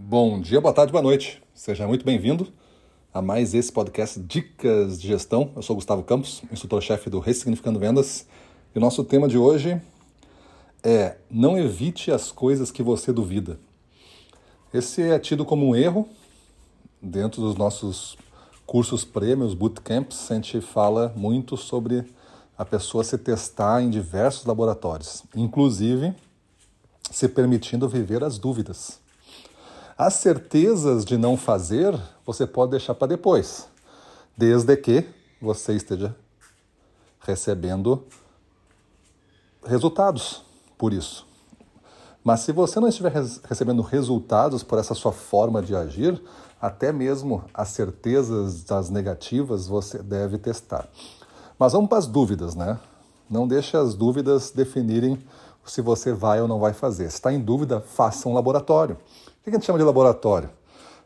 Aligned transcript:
Bom 0.00 0.40
dia, 0.40 0.60
boa 0.60 0.72
tarde, 0.72 0.92
boa 0.92 1.02
noite. 1.02 1.42
Seja 1.52 1.86
muito 1.86 2.04
bem-vindo 2.04 2.46
a 3.12 3.20
mais 3.20 3.52
esse 3.52 3.70
podcast 3.70 4.20
Dicas 4.20 4.98
de 4.98 5.08
Gestão. 5.08 5.50
Eu 5.56 5.60
sou 5.60 5.74
Gustavo 5.74 6.04
Campos, 6.04 6.40
instrutor-chefe 6.52 7.10
do 7.10 7.18
Ressignificando 7.18 7.80
Vendas. 7.80 8.24
E 8.72 8.78
o 8.78 8.80
nosso 8.80 9.02
tema 9.02 9.26
de 9.26 9.36
hoje 9.36 9.82
é 10.84 11.16
não 11.28 11.58
evite 11.58 12.12
as 12.12 12.30
coisas 12.30 12.70
que 12.70 12.80
você 12.80 13.12
duvida. 13.12 13.58
Esse 14.72 15.02
é 15.02 15.18
tido 15.18 15.44
como 15.44 15.66
um 15.66 15.74
erro 15.74 16.08
dentro 17.02 17.42
dos 17.42 17.56
nossos 17.56 18.16
cursos 18.64 19.04
prêmios, 19.04 19.52
bootcamps. 19.52 20.30
A 20.30 20.36
gente 20.36 20.60
fala 20.60 21.12
muito 21.16 21.56
sobre 21.56 22.04
a 22.56 22.64
pessoa 22.64 23.02
se 23.02 23.18
testar 23.18 23.82
em 23.82 23.90
diversos 23.90 24.46
laboratórios, 24.46 25.24
inclusive 25.34 26.14
se 27.10 27.28
permitindo 27.28 27.88
viver 27.88 28.22
as 28.22 28.38
dúvidas. 28.38 29.00
As 29.98 30.14
certezas 30.14 31.04
de 31.04 31.18
não 31.18 31.36
fazer, 31.36 31.92
você 32.24 32.46
pode 32.46 32.70
deixar 32.70 32.94
para 32.94 33.08
depois, 33.08 33.66
desde 34.36 34.76
que 34.76 35.04
você 35.42 35.72
esteja 35.72 36.14
recebendo 37.18 38.04
resultados 39.66 40.44
por 40.78 40.92
isso. 40.92 41.26
Mas 42.22 42.40
se 42.40 42.52
você 42.52 42.78
não 42.78 42.86
estiver 42.86 43.12
recebendo 43.42 43.82
resultados 43.82 44.62
por 44.62 44.78
essa 44.78 44.94
sua 44.94 45.10
forma 45.10 45.60
de 45.60 45.74
agir, 45.74 46.22
até 46.60 46.92
mesmo 46.92 47.42
as 47.52 47.70
certezas 47.70 48.62
das 48.62 48.90
negativas 48.90 49.66
você 49.66 50.00
deve 50.00 50.38
testar. 50.38 50.88
Mas 51.58 51.72
vamos 51.72 51.88
para 51.88 51.98
as 51.98 52.06
dúvidas, 52.06 52.54
né? 52.54 52.78
Não 53.28 53.48
deixe 53.48 53.76
as 53.76 53.94
dúvidas 53.94 54.52
definirem 54.52 55.18
se 55.66 55.82
você 55.82 56.12
vai 56.12 56.40
ou 56.40 56.46
não 56.46 56.60
vai 56.60 56.72
fazer. 56.72 57.10
Se 57.10 57.16
está 57.16 57.32
em 57.32 57.40
dúvida, 57.40 57.80
faça 57.80 58.28
um 58.28 58.32
laboratório. 58.32 58.96
Que 59.48 59.56
a 59.56 59.58
gente 59.58 59.64
chama 59.64 59.78
de 59.78 59.84
laboratório? 59.84 60.50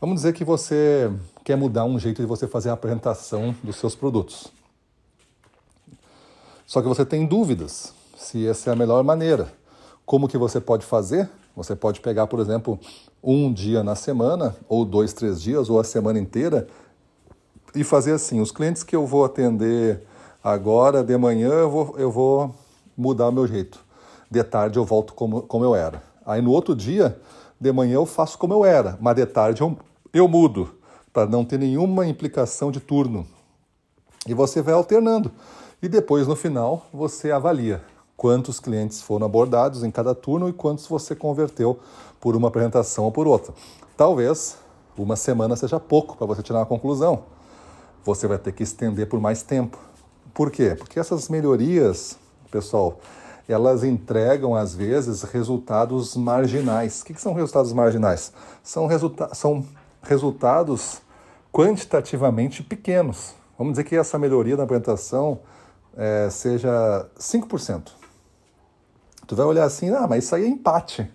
Vamos 0.00 0.16
dizer 0.16 0.32
que 0.32 0.44
você 0.44 1.10
quer 1.42 1.56
mudar 1.56 1.84
um 1.84 1.98
jeito 1.98 2.22
de 2.22 2.26
você 2.26 2.46
fazer 2.46 2.70
a 2.70 2.74
apresentação 2.74 3.52
dos 3.64 3.74
seus 3.74 3.96
produtos. 3.96 4.46
Só 6.64 6.80
que 6.80 6.86
você 6.86 7.04
tem 7.04 7.26
dúvidas 7.26 7.92
se 8.16 8.46
essa 8.46 8.70
é 8.70 8.72
a 8.72 8.76
melhor 8.76 9.02
maneira. 9.02 9.52
Como 10.06 10.28
que 10.28 10.38
você 10.38 10.60
pode 10.60 10.86
fazer? 10.86 11.28
Você 11.56 11.74
pode 11.74 12.00
pegar, 12.00 12.28
por 12.28 12.38
exemplo, 12.38 12.78
um 13.20 13.52
dia 13.52 13.82
na 13.82 13.96
semana, 13.96 14.54
ou 14.68 14.84
dois, 14.84 15.12
três 15.12 15.42
dias, 15.42 15.68
ou 15.68 15.80
a 15.80 15.84
semana 15.84 16.20
inteira, 16.20 16.68
e 17.74 17.82
fazer 17.82 18.12
assim: 18.12 18.40
os 18.40 18.52
clientes 18.52 18.84
que 18.84 18.94
eu 18.94 19.04
vou 19.04 19.24
atender 19.24 20.06
agora, 20.44 21.02
de 21.02 21.18
manhã, 21.18 21.50
eu 21.50 21.70
vou, 21.70 21.94
eu 21.98 22.12
vou 22.12 22.54
mudar 22.96 23.30
o 23.30 23.32
meu 23.32 23.48
jeito. 23.48 23.84
De 24.30 24.44
tarde 24.44 24.78
eu 24.78 24.84
volto 24.84 25.12
como, 25.12 25.42
como 25.42 25.64
eu 25.64 25.74
era. 25.74 26.00
Aí 26.24 26.40
no 26.40 26.52
outro 26.52 26.76
dia, 26.76 27.18
de 27.60 27.72
manhã 27.72 27.94
eu 27.94 28.06
faço 28.06 28.38
como 28.38 28.54
eu 28.54 28.64
era, 28.64 28.96
mas 29.00 29.16
de 29.16 29.26
tarde 29.26 29.60
eu, 29.60 29.76
eu 30.12 30.28
mudo, 30.28 30.74
para 31.12 31.26
não 31.26 31.44
ter 31.44 31.58
nenhuma 31.58 32.06
implicação 32.06 32.70
de 32.70 32.80
turno. 32.80 33.26
E 34.26 34.34
você 34.34 34.62
vai 34.62 34.74
alternando. 34.74 35.32
E 35.82 35.88
depois, 35.88 36.26
no 36.26 36.36
final, 36.36 36.86
você 36.92 37.30
avalia 37.30 37.82
quantos 38.16 38.58
clientes 38.58 39.00
foram 39.00 39.26
abordados 39.26 39.84
em 39.84 39.90
cada 39.90 40.14
turno 40.14 40.48
e 40.48 40.52
quantos 40.52 40.86
você 40.86 41.14
converteu 41.14 41.78
por 42.20 42.34
uma 42.34 42.48
apresentação 42.48 43.04
ou 43.04 43.12
por 43.12 43.26
outra. 43.26 43.54
Talvez 43.96 44.58
uma 44.96 45.16
semana 45.16 45.54
seja 45.54 45.78
pouco 45.78 46.16
para 46.16 46.26
você 46.26 46.42
tirar 46.42 46.58
uma 46.58 46.66
conclusão. 46.66 47.22
Você 48.04 48.26
vai 48.26 48.38
ter 48.38 48.52
que 48.52 48.62
estender 48.62 49.08
por 49.08 49.20
mais 49.20 49.42
tempo. 49.42 49.78
Por 50.34 50.50
quê? 50.50 50.74
Porque 50.76 50.98
essas 50.98 51.28
melhorias, 51.28 52.18
pessoal, 52.50 52.98
elas 53.48 53.82
entregam, 53.82 54.54
às 54.54 54.74
vezes, 54.74 55.22
resultados 55.22 56.14
marginais. 56.14 57.00
O 57.00 57.04
que, 57.06 57.20
são 57.20 57.32
resultados 57.32 57.72
marginais? 57.72 58.32
São, 58.62 58.86
resulta 58.86 59.34
são 59.34 59.64
resultados 60.02 61.00
quantitativamente 61.50 62.62
pequenos. 62.62 63.34
Vamos 63.56 63.72
dizer 63.72 63.84
que 63.84 63.96
essa 63.96 64.18
melhoria 64.18 64.56
na 64.56 64.64
apresentação 64.64 65.40
é, 65.96 66.28
seja 66.30 67.08
5%. 67.18 67.88
Tu 69.26 69.34
vai 69.34 69.46
olhar 69.46 69.64
assim, 69.64 69.90
ah, 69.90 70.06
mas 70.06 70.24
isso 70.24 70.34
aí 70.34 70.44
é 70.44 70.48
empate. 70.48 71.10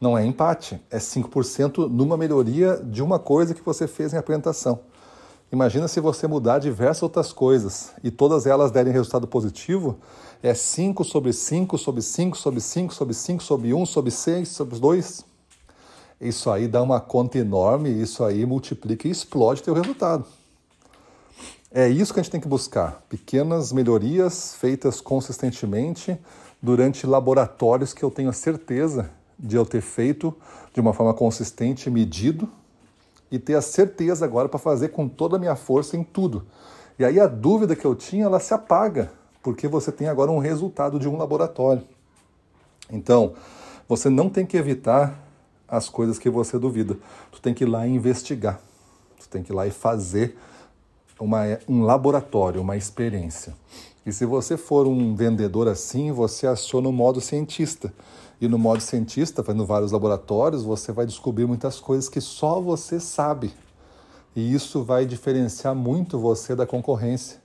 Não 0.00 0.16
é 0.16 0.24
empate, 0.24 0.80
é 0.90 0.98
5% 0.98 1.88
numa 1.88 2.16
melhoria 2.16 2.76
de 2.76 3.02
uma 3.02 3.18
coisa 3.18 3.54
que 3.54 3.62
você 3.64 3.86
fez 3.86 4.12
em 4.12 4.16
apresentação. 4.16 4.80
Imagina 5.50 5.88
se 5.88 5.98
você 5.98 6.26
mudar 6.26 6.58
diversas 6.58 7.02
outras 7.02 7.32
coisas 7.32 7.92
e 8.04 8.10
todas 8.10 8.46
elas 8.46 8.70
derem 8.70 8.92
resultado 8.92 9.26
positivo, 9.26 9.98
é 10.42 10.52
5 10.52 11.02
sobre 11.04 11.32
5 11.32 11.78
sobre 11.78 12.02
5 12.02 12.36
sobre 12.36 12.60
5 12.60 12.92
sobre 12.92 13.14
5 13.14 13.42
sobre 13.42 13.72
1 13.72 13.86
sobre 13.86 14.10
6 14.10 14.46
sobre 14.46 14.78
2. 14.78 15.24
Isso 16.20 16.50
aí 16.50 16.68
dá 16.68 16.82
uma 16.82 17.00
conta 17.00 17.38
enorme, 17.38 17.88
isso 17.90 18.24
aí 18.24 18.44
multiplica 18.44 19.08
e 19.08 19.10
explode 19.10 19.62
teu 19.62 19.72
resultado. 19.72 20.26
É 21.72 21.88
isso 21.88 22.12
que 22.12 22.20
a 22.20 22.22
gente 22.22 22.32
tem 22.32 22.40
que 22.40 22.48
buscar, 22.48 23.02
pequenas 23.08 23.72
melhorias 23.72 24.54
feitas 24.54 25.00
consistentemente 25.00 26.18
durante 26.60 27.06
laboratórios 27.06 27.94
que 27.94 28.02
eu 28.02 28.10
tenho 28.10 28.28
a 28.28 28.34
certeza 28.34 29.10
de 29.38 29.56
eu 29.56 29.64
ter 29.64 29.80
feito 29.80 30.34
de 30.74 30.80
uma 30.80 30.92
forma 30.92 31.14
consistente, 31.14 31.88
medido 31.88 32.48
e 33.30 33.38
ter 33.38 33.54
a 33.54 33.62
certeza 33.62 34.24
agora 34.24 34.48
para 34.48 34.58
fazer 34.58 34.88
com 34.88 35.08
toda 35.08 35.36
a 35.36 35.38
minha 35.38 35.56
força 35.56 35.96
em 35.96 36.02
tudo. 36.02 36.46
E 36.98 37.04
aí 37.04 37.20
a 37.20 37.26
dúvida 37.26 37.76
que 37.76 37.84
eu 37.84 37.94
tinha, 37.94 38.24
ela 38.24 38.40
se 38.40 38.52
apaga, 38.52 39.10
porque 39.42 39.68
você 39.68 39.92
tem 39.92 40.08
agora 40.08 40.30
um 40.30 40.38
resultado 40.38 40.98
de 40.98 41.08
um 41.08 41.16
laboratório. 41.16 41.82
Então, 42.90 43.34
você 43.88 44.08
não 44.08 44.28
tem 44.28 44.44
que 44.44 44.56
evitar 44.56 45.18
as 45.68 45.88
coisas 45.88 46.18
que 46.18 46.30
você 46.30 46.58
duvida. 46.58 46.96
Tu 47.30 47.40
tem 47.40 47.52
que 47.52 47.64
ir 47.64 47.66
lá 47.66 47.86
e 47.86 47.90
investigar. 47.90 48.60
Tu 49.20 49.28
tem 49.28 49.42
que 49.42 49.52
ir 49.52 49.54
lá 49.54 49.66
e 49.66 49.70
fazer 49.70 50.36
uma, 51.20 51.58
um 51.68 51.82
laboratório, 51.82 52.60
uma 52.60 52.76
experiência. 52.76 53.54
E 54.04 54.12
se 54.12 54.24
você 54.24 54.56
for 54.56 54.86
um 54.86 55.14
vendedor 55.14 55.68
assim, 55.68 56.12
você 56.12 56.46
aciona 56.46 56.88
o 56.88 56.92
modo 56.92 57.20
cientista. 57.20 57.92
E 58.40 58.48
no 58.48 58.56
modo 58.56 58.80
cientista, 58.80 59.42
fazendo 59.42 59.66
vários 59.66 59.92
laboratórios, 59.92 60.62
você 60.62 60.92
vai 60.92 61.04
descobrir 61.04 61.46
muitas 61.46 61.80
coisas 61.80 62.08
que 62.08 62.20
só 62.20 62.60
você 62.60 63.00
sabe. 63.00 63.52
E 64.34 64.54
isso 64.54 64.82
vai 64.82 65.04
diferenciar 65.04 65.74
muito 65.74 66.18
você 66.18 66.54
da 66.54 66.66
concorrência. 66.66 67.40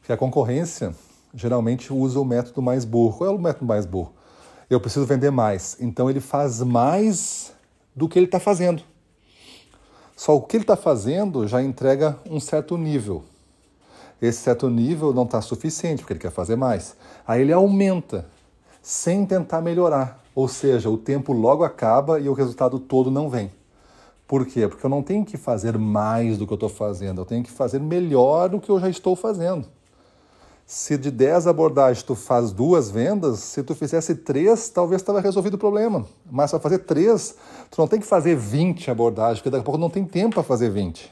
Porque 0.00 0.12
a 0.12 0.16
concorrência 0.16 0.94
geralmente 1.34 1.92
usa 1.92 2.18
o 2.18 2.24
método 2.24 2.60
mais 2.60 2.84
burro. 2.84 3.18
Qual 3.18 3.30
é 3.30 3.32
o 3.32 3.38
método 3.38 3.66
mais 3.66 3.86
burro? 3.86 4.12
Eu 4.68 4.80
preciso 4.80 5.06
vender 5.06 5.30
mais. 5.30 5.76
Então 5.80 6.10
ele 6.10 6.20
faz 6.20 6.60
mais 6.60 7.52
do 7.94 8.08
que 8.08 8.18
ele 8.18 8.26
está 8.26 8.40
fazendo. 8.40 8.82
Só 10.16 10.34
o 10.34 10.40
que 10.40 10.56
ele 10.56 10.64
está 10.64 10.76
fazendo 10.76 11.46
já 11.46 11.62
entrega 11.62 12.18
um 12.28 12.40
certo 12.40 12.78
nível. 12.78 13.22
Esse 14.20 14.40
certo 14.40 14.70
nível 14.70 15.12
não 15.12 15.24
está 15.24 15.42
suficiente, 15.42 15.98
porque 15.98 16.14
ele 16.14 16.20
quer 16.20 16.30
fazer 16.30 16.56
mais. 16.56 16.96
Aí 17.26 17.42
ele 17.42 17.52
aumenta 17.52 18.26
sem 18.80 19.26
tentar 19.26 19.60
melhorar. 19.60 20.24
Ou 20.34 20.48
seja, 20.48 20.88
o 20.88 20.96
tempo 20.96 21.34
logo 21.34 21.62
acaba 21.64 22.18
e 22.18 22.28
o 22.30 22.32
resultado 22.32 22.78
todo 22.78 23.10
não 23.10 23.28
vem. 23.28 23.52
Por 24.26 24.46
quê? 24.46 24.66
Porque 24.66 24.84
eu 24.84 24.90
não 24.90 25.02
tenho 25.02 25.24
que 25.24 25.36
fazer 25.36 25.76
mais 25.76 26.38
do 26.38 26.46
que 26.46 26.52
eu 26.52 26.56
estou 26.56 26.68
fazendo, 26.68 27.20
eu 27.20 27.24
tenho 27.24 27.44
que 27.44 27.50
fazer 27.50 27.78
melhor 27.78 28.48
do 28.48 28.58
que 28.58 28.70
eu 28.70 28.80
já 28.80 28.88
estou 28.88 29.14
fazendo. 29.14 29.66
Se 30.66 30.98
de 30.98 31.12
10 31.12 31.46
abordagens 31.46 32.02
tu 32.02 32.16
faz 32.16 32.50
duas 32.50 32.90
vendas, 32.90 33.38
se 33.38 33.62
tu 33.62 33.72
fizesse 33.72 34.16
três, 34.16 34.68
talvez 34.68 35.00
estava 35.00 35.20
resolvido 35.20 35.54
o 35.54 35.58
problema. 35.58 36.04
Mas 36.28 36.50
para 36.50 36.58
fazer 36.58 36.78
três, 36.80 37.36
tu 37.70 37.80
não 37.80 37.86
tem 37.86 38.00
que 38.00 38.06
fazer 38.06 38.34
20 38.34 38.90
abordagens, 38.90 39.38
porque 39.38 39.50
daqui 39.50 39.60
a 39.60 39.64
pouco 39.64 39.78
não 39.78 39.88
tem 39.88 40.04
tempo 40.04 40.34
para 40.34 40.42
fazer 40.42 40.68
20. 40.68 41.08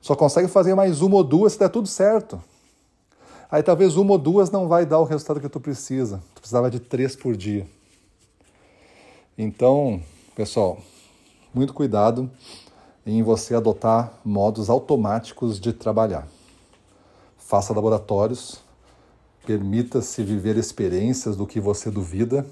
Só 0.00 0.16
consegue 0.16 0.48
fazer 0.48 0.74
mais 0.74 1.02
uma 1.02 1.16
ou 1.16 1.24
duas 1.24 1.52
se 1.52 1.58
der 1.58 1.68
tudo 1.68 1.86
certo. 1.86 2.42
Aí 3.50 3.62
talvez 3.62 3.96
uma 3.96 4.12
ou 4.12 4.18
duas 4.18 4.50
não 4.50 4.66
vai 4.66 4.86
dar 4.86 5.00
o 5.00 5.04
resultado 5.04 5.38
que 5.38 5.50
tu 5.50 5.60
precisa. 5.60 6.22
Tu 6.34 6.40
precisava 6.40 6.70
de 6.70 6.80
três 6.80 7.14
por 7.14 7.36
dia. 7.36 7.66
Então, 9.36 10.00
pessoal, 10.34 10.78
muito 11.52 11.74
cuidado 11.74 12.30
em 13.04 13.22
você 13.22 13.54
adotar 13.54 14.14
modos 14.24 14.70
automáticos 14.70 15.60
de 15.60 15.74
trabalhar. 15.74 16.26
Faça 17.46 17.72
laboratórios, 17.72 18.60
permita-se 19.46 20.20
viver 20.24 20.56
experiências 20.56 21.36
do 21.36 21.46
que 21.46 21.60
você 21.60 21.92
duvida 21.92 22.44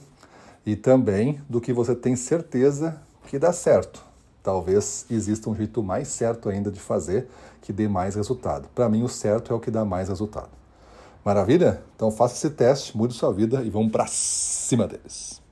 e 0.64 0.76
também 0.76 1.40
do 1.48 1.60
que 1.60 1.72
você 1.72 1.96
tem 1.96 2.14
certeza 2.14 3.02
que 3.26 3.36
dá 3.36 3.52
certo. 3.52 4.04
Talvez 4.40 5.04
exista 5.10 5.50
um 5.50 5.54
jeito 5.56 5.82
mais 5.82 6.06
certo 6.06 6.48
ainda 6.48 6.70
de 6.70 6.78
fazer 6.78 7.26
que 7.60 7.72
dê 7.72 7.88
mais 7.88 8.14
resultado. 8.14 8.68
Para 8.72 8.88
mim, 8.88 9.02
o 9.02 9.08
certo 9.08 9.52
é 9.52 9.56
o 9.56 9.58
que 9.58 9.68
dá 9.68 9.84
mais 9.84 10.08
resultado. 10.08 10.50
Maravilha? 11.24 11.82
Então 11.96 12.12
faça 12.12 12.36
esse 12.36 12.50
teste, 12.50 12.96
mude 12.96 13.14
sua 13.14 13.32
vida 13.32 13.64
e 13.64 13.70
vamos 13.70 13.90
para 13.90 14.06
cima 14.06 14.86
deles. 14.86 15.42